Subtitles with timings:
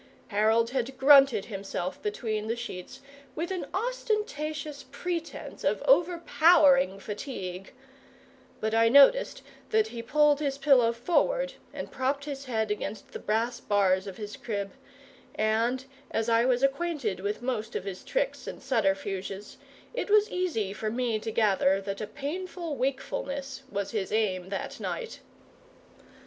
[0.29, 3.01] Harold had grunted himself between the sheets
[3.35, 7.71] with an ostentatious pretence of overpowering fatigue;
[8.59, 13.19] but I noticed that he pulled his pillow forward and propped his head against the
[13.19, 14.71] brass bars of his crib,
[15.35, 19.57] and, as I was acquainted with most of his tricks and subterfuges,
[19.93, 24.79] it was easy for me to gather that a painful wakefulness was his aim that
[24.79, 25.19] night.